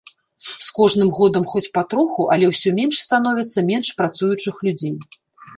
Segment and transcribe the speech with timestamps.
[0.67, 4.95] З кожным годам хоць патроху, але ўсё менш становіцца менш працуючых людзей.